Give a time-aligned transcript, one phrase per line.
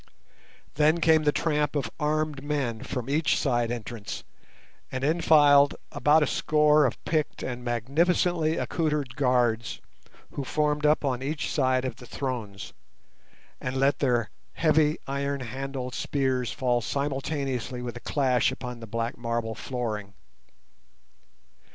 [0.77, 4.23] Then came the tramp of armed men from each side entrance,
[4.91, 9.79] and in filed about a score of picked and magnificently accoutred guards,
[10.31, 12.73] who formed up on each side of the thrones,
[13.59, 19.15] and let their heavy iron handled spears fall simultaneously with a clash upon the black
[19.19, 20.15] marble flooring.